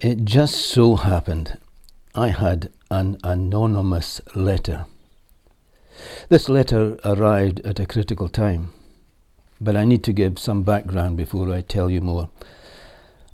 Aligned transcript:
It 0.00 0.24
just 0.24 0.54
so 0.54 0.94
happened 0.94 1.58
I 2.14 2.28
had 2.28 2.70
an 2.88 3.18
anonymous 3.24 4.20
letter. 4.32 4.86
This 6.28 6.48
letter 6.48 6.96
arrived 7.04 7.58
at 7.66 7.80
a 7.80 7.86
critical 7.86 8.28
time, 8.28 8.70
but 9.60 9.74
I 9.74 9.84
need 9.84 10.04
to 10.04 10.12
give 10.12 10.38
some 10.38 10.62
background 10.62 11.16
before 11.16 11.52
I 11.52 11.62
tell 11.62 11.90
you 11.90 12.00
more. 12.00 12.30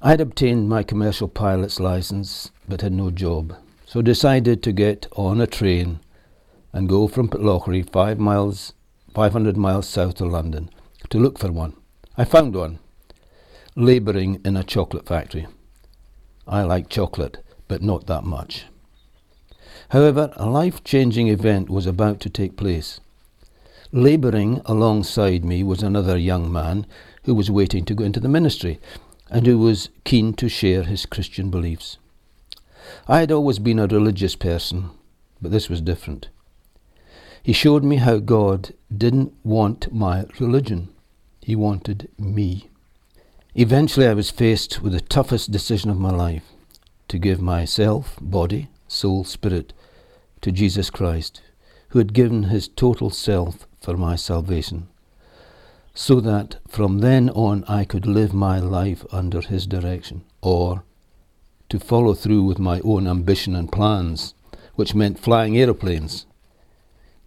I 0.01 0.13
had 0.13 0.23
obtained 0.23 0.71
my 0.71 0.83
commercial 0.83 1.29
pilot's 1.29 1.81
license 1.81 2.51
but 2.67 2.81
had 2.81 2.95
no 2.95 3.11
job, 3.11 3.55
so 3.85 4.01
decided 4.01 4.63
to 4.63 4.73
get 4.73 5.07
on 5.17 5.43
a 5.43 5.47
train 5.47 6.01
and 6.73 6.89
go 6.89 7.09
from 7.09 7.29
Pitlochry, 7.29 7.83
five 7.83 8.19
miles, 8.19 8.73
500 9.13 9.59
miles 9.59 9.87
south 9.87 10.19
of 10.23 10.29
London, 10.31 10.71
to 11.11 11.19
look 11.19 11.39
for 11.39 11.53
one. 11.53 11.75
I 12.17 12.25
found 12.25 12.57
one, 12.57 12.79
labouring 13.77 14.41
in 14.47 14.57
a 14.57 14.65
chocolate 14.65 15.07
factory. 15.07 15.47
I 16.47 16.63
like 16.63 16.89
chocolate, 16.89 17.39
but 17.69 17.83
not 17.83 18.07
that 18.07 18.25
much. 18.25 18.67
However, 19.91 20.33
a 20.37 20.47
life 20.47 20.83
changing 20.85 21.29
event 21.29 21.71
was 21.71 21.87
about 21.87 22.21
to 22.21 22.31
take 22.31 22.57
place. 22.57 23.01
Labouring 23.93 24.61
alongside 24.65 25.45
me 25.45 25.63
was 25.63 25.83
another 25.83 26.19
young 26.19 26.51
man 26.53 26.87
who 27.25 27.35
was 27.35 27.51
waiting 27.51 27.85
to 27.85 27.95
go 27.95 28.05
into 28.05 28.21
the 28.21 28.29
ministry 28.29 28.81
and 29.31 29.47
who 29.47 29.59
was 29.59 29.89
keen 30.05 30.35
to 30.35 30.49
share 30.49 30.83
his 30.83 31.07
Christian 31.07 31.51
beliefs. 31.51 31.99
I 33.09 33.21
had 33.21 33.33
always 33.33 33.59
been 33.59 33.79
a 33.79 33.87
religious 33.87 34.37
person, 34.37 34.91
but 35.41 35.51
this 35.51 35.69
was 35.69 35.81
different. 35.81 36.29
He 37.43 37.53
showed 37.53 37.85
me 37.85 37.97
how 37.97 38.19
God 38.19 38.75
didn't 38.95 39.33
want 39.45 39.93
my 39.93 40.25
religion, 40.41 40.89
He 41.41 41.55
wanted 41.55 42.09
me. 42.19 42.69
Eventually, 43.57 44.09
I 44.09 44.15
was 44.15 44.31
faced 44.31 44.83
with 44.83 44.93
the 44.93 45.01
toughest 45.01 45.53
decision 45.53 45.89
of 45.89 45.97
my 45.97 46.11
life 46.11 46.43
to 47.07 47.19
give 47.21 47.41
myself, 47.41 48.19
body, 48.21 48.69
soul, 48.89 49.23
spirit 49.23 49.73
to 50.41 50.51
Jesus 50.51 50.91
Christ, 50.91 51.41
who 51.91 52.01
had 52.01 52.13
given 52.13 52.45
his 52.45 52.67
total 52.67 53.11
self 53.11 53.69
for 53.81 53.97
my 53.97 54.17
salvation, 54.17 54.89
so 55.95 56.21
that 56.21 56.57
from 56.67 56.99
then 56.99 57.31
on 57.31 57.63
I 57.69 57.85
could 57.85 58.07
live 58.07 58.35
my 58.35 58.59
life 58.59 59.07
under 59.13 59.41
his 59.41 59.69
direction, 59.69 60.25
or 60.43 60.83
to 61.69 61.79
follow 61.79 62.15
through 62.15 62.43
with 62.43 62.59
my 62.59 62.81
own 62.81 63.07
ambition 63.07 63.55
and 63.55 63.71
plans, 63.71 64.35
which 64.75 64.97
meant 64.97 65.21
flying 65.21 65.57
aeroplanes. 65.57 66.27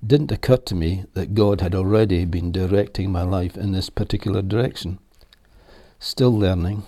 Didn't 0.06 0.34
occur 0.34 0.58
to 0.58 0.76
me 0.76 1.06
that 1.14 1.36
God 1.36 1.62
had 1.62 1.74
already 1.74 2.26
been 2.26 2.52
directing 2.52 3.14
my 3.14 3.24
life 3.24 3.56
in 3.56 3.72
this 3.72 3.90
particular 3.90 4.42
direction. 4.42 5.00
Still 6.00 6.38
learning. 6.38 6.84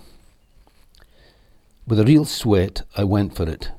With 1.88 2.00
a 2.00 2.06
real 2.06 2.26
sweat, 2.26 2.84
I 2.96 3.04
went 3.04 3.36
for 3.36 3.50
it. 3.50 3.72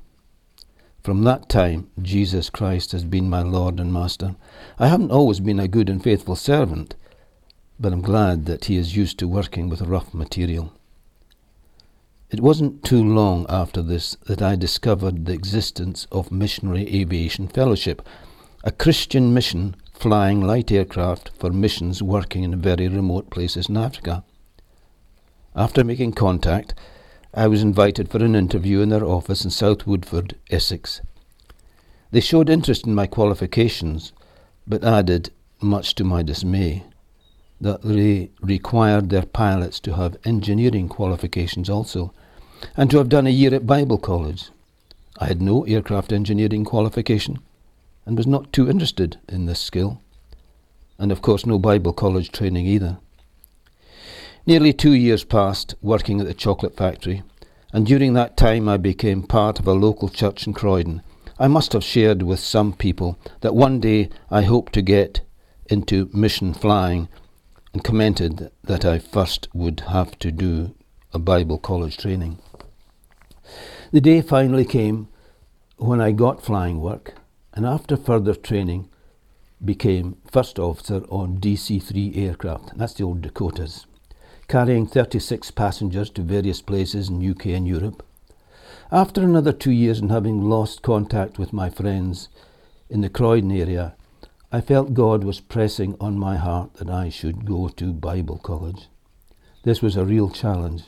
From 1.04 1.22
that 1.22 1.48
time, 1.48 1.88
Jesus 2.02 2.50
Christ 2.50 2.90
has 2.90 3.04
been 3.04 3.30
my 3.30 3.42
Lord 3.42 3.78
and 3.78 3.92
Master. 3.92 4.34
I 4.76 4.88
haven't 4.88 5.12
always 5.12 5.38
been 5.38 5.60
a 5.60 5.68
good 5.68 5.88
and 5.88 6.02
faithful 6.02 6.34
servant, 6.34 6.96
but 7.78 7.92
I'm 7.92 8.02
glad 8.02 8.46
that 8.46 8.64
He 8.64 8.76
is 8.76 8.96
used 8.96 9.20
to 9.20 9.28
working 9.28 9.68
with 9.68 9.82
rough 9.82 10.12
material. 10.12 10.72
It 12.30 12.40
wasn't 12.40 12.82
too 12.84 13.02
long 13.02 13.46
after 13.48 13.82
this 13.82 14.16
that 14.26 14.42
I 14.42 14.56
discovered 14.56 15.26
the 15.26 15.32
existence 15.32 16.08
of 16.10 16.32
Missionary 16.32 16.88
Aviation 17.00 17.46
Fellowship, 17.46 18.02
a 18.64 18.72
Christian 18.72 19.32
mission 19.32 19.76
flying 19.94 20.40
light 20.40 20.72
aircraft 20.72 21.30
for 21.38 21.50
missions 21.50 22.02
working 22.02 22.42
in 22.42 22.60
very 22.60 22.88
remote 22.88 23.30
places 23.30 23.68
in 23.68 23.76
Africa. 23.76 24.24
After 25.54 25.82
making 25.82 26.12
contact, 26.12 26.74
I 27.34 27.48
was 27.48 27.62
invited 27.62 28.08
for 28.08 28.22
an 28.22 28.36
interview 28.36 28.80
in 28.80 28.88
their 28.88 29.04
office 29.04 29.44
in 29.44 29.50
South 29.50 29.84
Woodford, 29.86 30.36
Essex. 30.50 31.00
They 32.12 32.20
showed 32.20 32.48
interest 32.48 32.86
in 32.86 32.94
my 32.94 33.06
qualifications, 33.06 34.12
but 34.66 34.84
added, 34.84 35.30
much 35.60 35.96
to 35.96 36.04
my 36.04 36.22
dismay, 36.22 36.84
that 37.60 37.82
they 37.82 38.30
required 38.40 39.10
their 39.10 39.26
pilots 39.26 39.80
to 39.80 39.94
have 39.94 40.16
engineering 40.24 40.88
qualifications 40.88 41.68
also, 41.68 42.12
and 42.76 42.88
to 42.90 42.98
have 42.98 43.08
done 43.08 43.26
a 43.26 43.30
year 43.30 43.54
at 43.54 43.66
Bible 43.66 43.98
college. 43.98 44.50
I 45.18 45.26
had 45.26 45.42
no 45.42 45.64
aircraft 45.64 46.12
engineering 46.12 46.64
qualification, 46.64 47.40
and 48.06 48.16
was 48.16 48.26
not 48.26 48.52
too 48.52 48.70
interested 48.70 49.18
in 49.28 49.46
this 49.46 49.60
skill, 49.60 50.00
and 50.96 51.10
of 51.10 51.22
course 51.22 51.44
no 51.44 51.58
Bible 51.58 51.92
college 51.92 52.30
training 52.30 52.66
either. 52.66 52.98
Nearly 54.50 54.72
two 54.72 54.94
years 54.94 55.22
passed 55.22 55.76
working 55.80 56.20
at 56.20 56.26
the 56.26 56.34
chocolate 56.34 56.76
factory, 56.76 57.22
and 57.72 57.86
during 57.86 58.14
that 58.14 58.36
time 58.36 58.68
I 58.68 58.78
became 58.78 59.22
part 59.22 59.60
of 59.60 59.68
a 59.68 59.72
local 59.72 60.08
church 60.08 60.44
in 60.44 60.54
Croydon. 60.54 61.02
I 61.38 61.46
must 61.46 61.72
have 61.72 61.84
shared 61.84 62.24
with 62.24 62.40
some 62.40 62.72
people 62.72 63.16
that 63.42 63.54
one 63.54 63.78
day 63.78 64.08
I 64.28 64.42
hoped 64.42 64.72
to 64.72 64.82
get 64.82 65.20
into 65.66 66.10
mission 66.12 66.52
flying 66.52 67.08
and 67.72 67.84
commented 67.84 68.50
that 68.64 68.84
I 68.84 68.98
first 68.98 69.46
would 69.54 69.84
have 69.86 70.18
to 70.18 70.32
do 70.32 70.74
a 71.12 71.20
Bible 71.20 71.58
college 71.58 71.96
training. 71.96 72.40
The 73.92 74.00
day 74.00 74.20
finally 74.20 74.64
came 74.64 75.06
when 75.76 76.00
I 76.00 76.10
got 76.10 76.44
flying 76.44 76.80
work 76.80 77.14
and 77.54 77.64
after 77.64 77.96
further 77.96 78.34
training 78.34 78.88
became 79.64 80.16
first 80.28 80.58
officer 80.58 81.04
on 81.08 81.38
DC 81.38 81.80
3 81.80 82.14
aircraft. 82.16 82.76
That's 82.76 82.94
the 82.94 83.04
old 83.04 83.22
Dakotas 83.22 83.86
carrying 84.50 84.84
36 84.84 85.52
passengers 85.52 86.10
to 86.10 86.22
various 86.22 86.60
places 86.60 87.08
in 87.08 87.30
UK 87.30 87.46
and 87.46 87.68
Europe. 87.68 88.04
After 88.90 89.22
another 89.22 89.52
two 89.52 89.70
years 89.70 90.00
and 90.00 90.10
having 90.10 90.42
lost 90.42 90.82
contact 90.82 91.38
with 91.38 91.52
my 91.52 91.70
friends 91.70 92.28
in 92.88 93.00
the 93.00 93.08
Croydon 93.08 93.52
area, 93.52 93.94
I 94.50 94.60
felt 94.60 94.92
God 94.92 95.22
was 95.22 95.38
pressing 95.38 95.94
on 96.00 96.18
my 96.18 96.36
heart 96.36 96.74
that 96.74 96.90
I 96.90 97.10
should 97.10 97.44
go 97.44 97.68
to 97.68 97.92
Bible 97.92 98.38
college. 98.38 98.88
This 99.62 99.80
was 99.80 99.96
a 99.96 100.04
real 100.04 100.28
challenge 100.28 100.82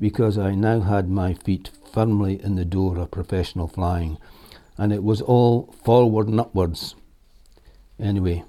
because 0.00 0.36
I 0.36 0.56
now 0.56 0.80
had 0.80 1.08
my 1.08 1.34
feet 1.34 1.70
firmly 1.92 2.42
in 2.42 2.56
the 2.56 2.64
door 2.64 2.98
of 2.98 3.12
professional 3.12 3.68
flying 3.68 4.18
and 4.76 4.92
it 4.92 5.04
was 5.04 5.22
all 5.22 5.72
forward 5.84 6.26
and 6.26 6.40
upwards. 6.40 6.96
Anyway, 8.00 8.42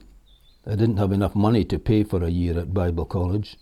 I 0.66 0.72
didn't 0.72 0.98
have 0.98 1.12
enough 1.12 1.36
money 1.36 1.64
to 1.66 1.78
pay 1.78 2.04
for 2.04 2.24
a 2.24 2.32
year 2.32 2.58
at 2.58 2.74
Bible 2.74 3.06
college. 3.06 3.56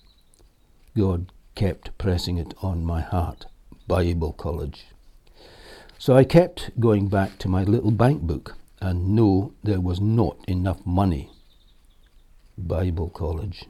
God 0.97 1.31
kept 1.53 1.95
pressing 1.99 2.39
it 2.39 2.55
on 2.63 2.83
my 2.83 3.01
heart 3.01 3.45
Bible 3.87 4.33
College. 4.33 4.87
So 5.99 6.15
I 6.15 6.23
kept 6.23 6.71
going 6.79 7.07
back 7.07 7.37
to 7.37 7.47
my 7.47 7.63
little 7.63 7.91
bank 7.91 8.23
book, 8.23 8.55
and 8.81 9.09
no, 9.09 9.53
there 9.63 9.79
was 9.79 10.01
not 10.01 10.37
enough 10.47 10.83
money. 10.87 11.29
Bible 12.57 13.09
College. 13.09 13.65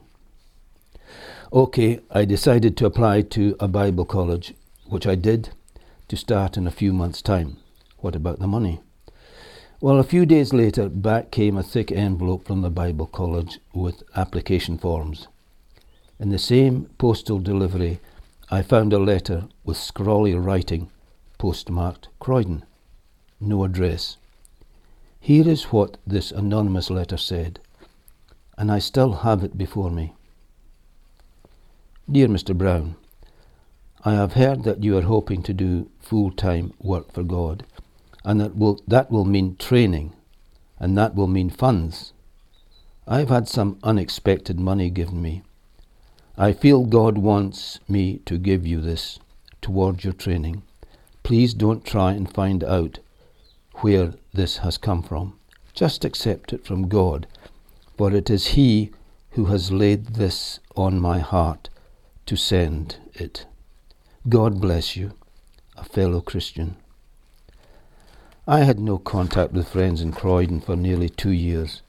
Okay, 1.52 2.00
I 2.10 2.24
decided 2.24 2.78
to 2.78 2.86
apply 2.86 3.20
to 3.36 3.54
a 3.60 3.68
Bible 3.68 4.06
college, 4.06 4.54
which 4.86 5.06
I 5.06 5.14
did 5.14 5.50
to 6.08 6.16
start 6.16 6.56
in 6.56 6.66
a 6.66 6.78
few 6.80 6.94
months' 6.94 7.20
time. 7.20 7.58
What 7.98 8.16
about 8.16 8.38
the 8.38 8.46
money? 8.46 8.80
Well, 9.82 9.98
a 9.98 10.10
few 10.12 10.24
days 10.24 10.54
later, 10.54 10.88
back 10.88 11.30
came 11.30 11.58
a 11.58 11.62
thick 11.62 11.92
envelope 11.92 12.46
from 12.46 12.62
the 12.62 12.70
Bible 12.70 13.06
college 13.06 13.60
with 13.74 14.02
application 14.16 14.78
forms. 14.78 15.28
In 16.20 16.30
the 16.30 16.38
same 16.38 16.90
postal 16.98 17.38
delivery, 17.38 18.00
I 18.50 18.62
found 18.62 18.92
a 18.92 18.98
letter 18.98 19.44
with 19.64 19.76
scrawly 19.76 20.34
writing, 20.34 20.90
postmarked 21.38 22.08
Croydon. 22.18 22.64
No 23.40 23.62
address. 23.62 24.16
Here 25.20 25.48
is 25.48 25.64
what 25.64 25.96
this 26.04 26.32
anonymous 26.32 26.90
letter 26.90 27.16
said, 27.16 27.60
and 28.56 28.72
I 28.72 28.80
still 28.80 29.12
have 29.12 29.44
it 29.44 29.56
before 29.56 29.90
me. 29.90 30.14
Dear 32.10 32.26
Mr. 32.26 32.56
Brown, 32.56 32.96
I 34.04 34.14
have 34.14 34.32
heard 34.32 34.64
that 34.64 34.82
you 34.82 34.96
are 34.96 35.02
hoping 35.02 35.42
to 35.44 35.52
do 35.52 35.88
full 36.00 36.32
time 36.32 36.72
work 36.80 37.12
for 37.12 37.22
God, 37.22 37.64
and 38.24 38.40
that 38.40 38.56
will, 38.56 38.80
that 38.88 39.12
will 39.12 39.24
mean 39.24 39.54
training, 39.56 40.14
and 40.80 40.98
that 40.98 41.14
will 41.14 41.28
mean 41.28 41.50
funds. 41.50 42.12
I 43.06 43.20
have 43.20 43.28
had 43.28 43.46
some 43.46 43.78
unexpected 43.84 44.58
money 44.58 44.90
given 44.90 45.22
me, 45.22 45.42
I 46.40 46.52
feel 46.52 46.84
God 46.84 47.18
wants 47.18 47.80
me 47.88 48.18
to 48.26 48.38
give 48.38 48.64
you 48.64 48.80
this 48.80 49.18
towards 49.60 50.04
your 50.04 50.12
training. 50.12 50.62
Please 51.24 51.52
don't 51.52 51.84
try 51.84 52.12
and 52.12 52.32
find 52.32 52.62
out 52.62 53.00
where 53.80 54.14
this 54.32 54.58
has 54.58 54.78
come 54.78 55.02
from. 55.02 55.36
Just 55.74 56.04
accept 56.04 56.52
it 56.52 56.64
from 56.64 56.86
God, 56.86 57.26
for 57.96 58.12
it 58.14 58.30
is 58.30 58.48
He 58.48 58.92
who 59.32 59.46
has 59.46 59.72
laid 59.72 60.14
this 60.14 60.60
on 60.76 61.00
my 61.00 61.18
heart 61.18 61.70
to 62.26 62.36
send 62.36 62.98
it. 63.14 63.46
God 64.28 64.60
bless 64.60 64.94
you, 64.96 65.14
a 65.76 65.82
fellow 65.82 66.20
Christian. 66.20 66.76
I 68.46 68.60
had 68.60 68.78
no 68.78 68.98
contact 68.98 69.52
with 69.52 69.68
friends 69.68 70.00
in 70.00 70.12
Croydon 70.12 70.60
for 70.60 70.76
nearly 70.76 71.08
two 71.08 71.32
years 71.32 71.82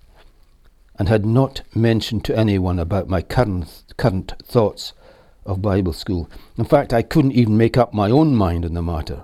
and 1.00 1.08
had 1.08 1.26
not 1.26 1.62
mentioned 1.74 2.26
to 2.26 2.38
anyone 2.38 2.78
about 2.78 3.08
my 3.08 3.22
current, 3.22 3.84
current 3.98 4.34
thoughts 4.44 4.92
of 5.46 5.62
Bible 5.62 5.94
school. 5.94 6.30
In 6.58 6.66
fact, 6.66 6.94
I 6.94 7.02
couldn't 7.02 7.32
even 7.32 7.58
make 7.58 7.78
up 7.78 7.94
my 7.94 8.12
own 8.12 8.36
mind 8.36 8.66
on 8.66 8.74
the 8.74 8.82
matter. 8.82 9.24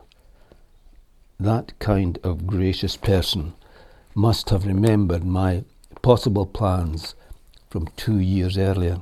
that 1.37 1.77
kind 1.79 2.17
of 2.23 2.47
gracious 2.47 2.95
person 2.95 3.53
must 4.15 4.49
have 4.49 4.65
remembered 4.65 5.25
my 5.25 5.65
possible 6.01 6.45
plans 6.45 7.13
from 7.69 7.87
two 7.97 8.19
years 8.19 8.57
earlier. 8.57 9.01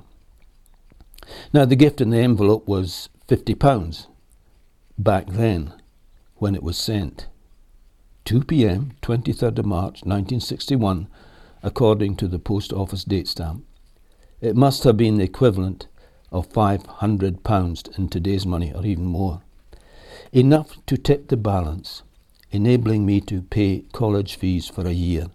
Now, 1.53 1.65
the 1.65 1.75
gift 1.75 2.01
in 2.01 2.09
the 2.09 2.17
envelope 2.17 2.67
was 2.67 3.07
£50 3.27 4.07
back 4.97 5.27
then 5.27 5.73
when 6.37 6.55
it 6.55 6.63
was 6.63 6.77
sent. 6.77 7.27
2 8.25 8.43
p.m., 8.45 8.93
23rd 9.03 9.59
of 9.59 9.65
March 9.65 10.01
1961, 10.03 11.07
according 11.63 12.17
to 12.17 12.27
the 12.27 12.39
post 12.39 12.73
office 12.73 13.03
date 13.03 13.27
stamp. 13.27 13.65
It 14.41 14.55
must 14.55 14.83
have 14.83 14.97
been 14.97 15.17
the 15.17 15.23
equivalent 15.23 15.87
of 16.31 16.49
£500 16.49 17.97
in 17.97 18.09
today's 18.09 18.45
money, 18.45 18.73
or 18.73 18.85
even 18.85 19.05
more. 19.05 19.41
Enough 20.31 20.77
to 20.87 20.97
tip 20.97 21.29
the 21.29 21.37
balance, 21.37 22.03
enabling 22.51 23.05
me 23.05 23.21
to 23.21 23.41
pay 23.41 23.85
college 23.93 24.35
fees 24.35 24.67
for 24.67 24.85
a 24.85 24.91
year. 24.91 25.27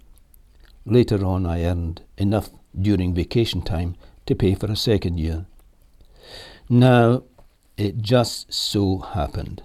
Later 0.84 1.24
on, 1.24 1.46
I 1.46 1.64
earned 1.64 2.02
enough 2.16 2.50
during 2.78 3.14
vacation 3.14 3.62
time 3.62 3.96
to 4.26 4.34
pay 4.34 4.54
for 4.54 4.66
a 4.66 4.76
second 4.76 5.18
year. 5.18 5.46
Now, 6.68 7.22
it 7.76 7.98
just 7.98 8.52
so 8.52 8.98
happened 8.98 9.62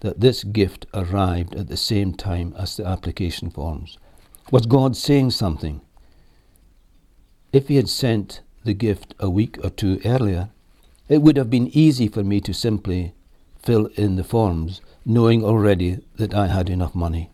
that 0.00 0.20
this 0.20 0.44
gift 0.44 0.86
arrived 0.92 1.54
at 1.54 1.68
the 1.68 1.76
same 1.76 2.14
time 2.14 2.54
as 2.58 2.76
the 2.76 2.86
application 2.86 3.50
forms. 3.50 3.98
Was 4.50 4.66
God 4.66 4.96
saying 4.96 5.30
something? 5.30 5.80
If 7.52 7.68
He 7.68 7.76
had 7.76 7.88
sent 7.88 8.42
the 8.64 8.74
gift 8.74 9.14
a 9.18 9.30
week 9.30 9.58
or 9.64 9.70
two 9.70 10.00
earlier, 10.04 10.50
it 11.08 11.22
would 11.22 11.36
have 11.36 11.50
been 11.50 11.68
easy 11.68 12.08
for 12.08 12.22
me 12.22 12.40
to 12.42 12.52
simply 12.52 13.14
fill 13.62 13.86
in 13.94 14.16
the 14.16 14.24
forms, 14.24 14.80
knowing 15.04 15.44
already 15.44 16.00
that 16.16 16.34
I 16.34 16.48
had 16.48 16.68
enough 16.68 16.94
money. 16.94 17.30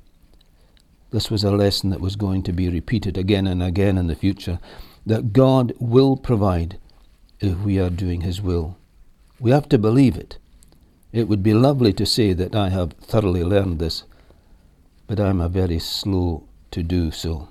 This 1.11 1.31
was 1.31 1.43
a 1.43 1.51
lesson 1.51 1.91
that 1.91 2.01
was 2.01 2.15
going 2.15 2.43
to 2.45 2.53
be 2.53 2.69
repeated 2.69 3.19
again 3.19 3.47
and 3.47 3.63
again 3.63 3.99
in 3.99 4.07
the 4.07 4.15
future 4.15 4.61
that 5.05 5.33
God 5.33 5.73
will 5.81 6.17
provide 6.17 6.79
if 7.41 7.59
we 7.59 7.79
are 7.81 7.91
doing 7.91 8.21
His 8.21 8.41
will. 8.41 8.77
We 9.41 9.51
have 9.51 9.69
to 9.71 9.79
believe 9.79 10.17
it. 10.17 10.39
It 11.13 11.27
would 11.27 11.43
be 11.43 11.55
lovely 11.55 11.93
to 11.95 12.07
say 12.07 12.33
that 12.35 12.55
I 12.55 12.69
have 12.69 12.93
thoroughly 12.93 13.43
learned 13.43 13.81
this, 13.81 14.05
but 15.09 15.19
I 15.19 15.29
am 15.29 15.41
a 15.41 15.49
very 15.49 15.81
slow 15.81 16.45
to 16.71 16.83
do 16.83 17.11
so. 17.11 17.49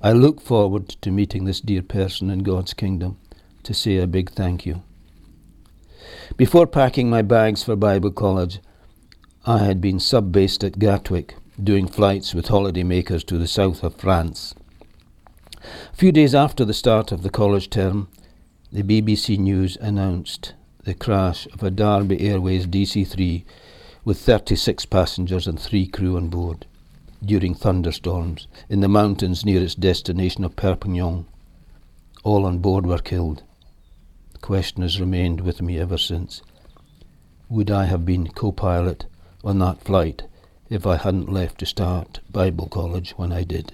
I 0.00 0.12
look 0.12 0.40
forward 0.40 0.88
to 0.88 1.10
meeting 1.10 1.44
this 1.44 1.60
dear 1.60 1.82
person 1.82 2.30
in 2.30 2.40
God's 2.40 2.72
kingdom 2.72 3.18
to 3.64 3.74
say 3.74 3.96
a 3.96 4.06
big 4.06 4.30
thank 4.30 4.64
you. 4.64 4.82
Before 6.36 6.66
packing 6.66 7.10
my 7.10 7.22
bags 7.22 7.62
for 7.62 7.74
Bible 7.74 8.12
college, 8.12 8.60
I 9.44 9.58
had 9.58 9.80
been 9.80 9.98
sub 9.98 10.30
based 10.30 10.62
at 10.62 10.78
Gatwick, 10.78 11.34
doing 11.62 11.88
flights 11.88 12.32
with 12.32 12.46
holidaymakers 12.46 13.26
to 13.26 13.38
the 13.38 13.48
south 13.48 13.82
of 13.82 13.96
France. 13.96 14.54
A 15.92 15.96
few 15.96 16.12
days 16.12 16.34
after 16.34 16.64
the 16.64 16.74
start 16.74 17.10
of 17.10 17.22
the 17.22 17.30
college 17.30 17.68
term, 17.68 18.08
the 18.70 18.84
BBC 18.84 19.38
News 19.38 19.76
announced 19.80 20.54
the 20.84 20.94
crash 20.94 21.46
of 21.52 21.62
a 21.62 21.70
Derby 21.70 22.20
Airways 22.20 22.66
DC 22.66 23.06
3 23.06 23.44
with 24.04 24.20
36 24.20 24.86
passengers 24.86 25.46
and 25.46 25.58
three 25.58 25.86
crew 25.86 26.16
on 26.16 26.28
board 26.28 26.66
during 27.24 27.54
thunderstorms 27.54 28.46
in 28.68 28.80
the 28.80 28.88
mountains 28.88 29.44
near 29.44 29.62
its 29.62 29.74
destination 29.74 30.44
of 30.44 30.56
Perpignan. 30.56 31.26
All 32.24 32.44
on 32.44 32.58
board 32.58 32.86
were 32.86 32.98
killed. 32.98 33.42
The 34.32 34.38
question 34.38 34.82
has 34.82 35.00
remained 35.00 35.40
with 35.40 35.60
me 35.60 35.78
ever 35.78 35.98
since. 35.98 36.42
Would 37.48 37.70
I 37.70 37.86
have 37.86 38.04
been 38.04 38.28
co 38.28 38.52
pilot 38.52 39.06
on 39.42 39.58
that 39.60 39.82
flight 39.82 40.24
if 40.68 40.86
I 40.86 40.96
hadn't 40.96 41.32
left 41.32 41.58
to 41.58 41.66
start 41.66 42.20
Bible 42.30 42.68
college 42.68 43.12
when 43.16 43.32
I 43.32 43.44
did? 43.44 43.72